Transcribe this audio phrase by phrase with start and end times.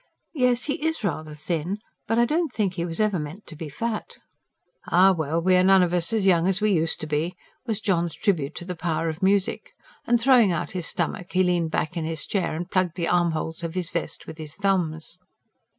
[0.33, 1.77] "Yes, he IS rather thin.
[2.07, 4.17] But I don't think he was ever meant to be fat."
[4.87, 5.39] "Ah well!
[5.39, 7.35] we are none of us as young as we used to be,"
[7.67, 9.73] was John's tribute to the power of music.
[10.07, 13.61] And throwing out his stomach, he leaned back in his chair and plugged the armholes
[13.61, 15.19] of his vest with his thumbs.